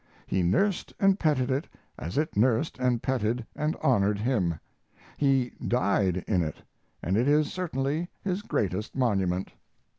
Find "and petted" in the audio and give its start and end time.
0.99-1.51, 2.79-3.45